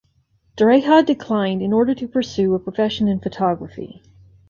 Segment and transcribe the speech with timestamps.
[0.57, 4.01] Dreja declined in order to pursue a profession in photography.